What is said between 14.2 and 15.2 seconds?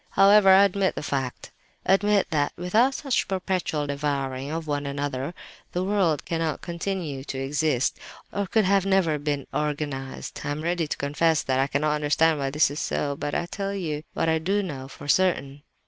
I do know, for